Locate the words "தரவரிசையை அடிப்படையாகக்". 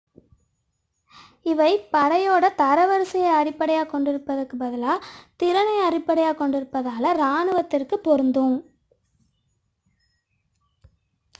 2.57-3.91